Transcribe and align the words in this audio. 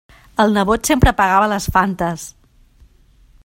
El 0.43 0.55
nebot 0.55 0.89
sempre 0.91 1.13
pagava 1.19 1.51
les 1.53 1.67
Fantes. 1.77 2.27